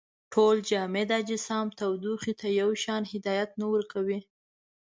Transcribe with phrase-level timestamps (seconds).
[0.33, 4.19] ټول جامد اجسام تودوخې ته یو شان هدایت نه ورکوي.